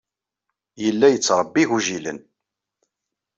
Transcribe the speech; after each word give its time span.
Yella 0.83 1.07
yettṛebbi 1.09 1.59
igujilen. 1.63 2.19